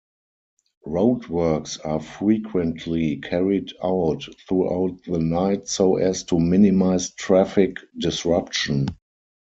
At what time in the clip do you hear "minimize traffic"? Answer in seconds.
6.39-7.77